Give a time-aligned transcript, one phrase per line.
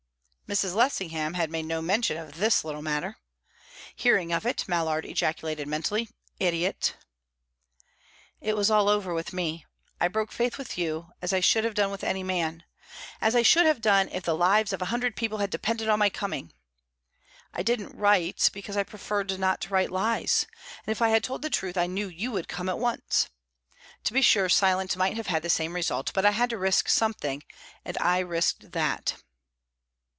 [0.53, 0.75] Mrs.
[0.75, 3.15] Lessingham had made no mention of this little matter.
[3.95, 6.09] Hearing of it, Mallard ejaculated mentally,
[6.41, 6.97] "Idiot!"
[8.41, 9.65] "It was all over with me.
[10.01, 12.65] I broke faith with you as I should have done with any man;
[13.21, 15.99] as I should have done if the lives of a hundred people had depended on
[15.99, 16.51] my coming.
[17.53, 20.47] I didn't write, because I preferred not to write lies,
[20.85, 23.29] and if I had told the truth, I knew you would come at once.
[24.03, 26.89] To be sure, silence might have had the same result, but I had to risk
[26.89, 27.41] something,
[27.85, 29.15] and I risked that."